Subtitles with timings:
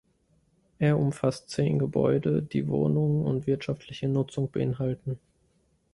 [0.79, 5.19] Er umfasst zehn Gebäude, die Wohnungen und wirtschaftliche Nutzung beinhalten.